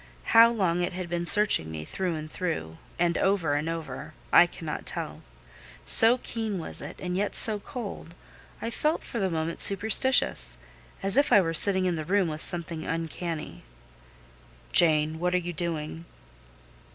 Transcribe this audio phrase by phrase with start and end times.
[0.33, 4.47] How long it had been searching me through and through, and over and over, I
[4.47, 5.21] cannot tell:
[5.85, 8.15] so keen was it, and yet so cold,
[8.63, 12.83] I felt for the moment superstitious—as if I were sitting in the room with something
[12.83, 13.61] uncanny.
[14.71, 16.05] "Jane, what are you doing?"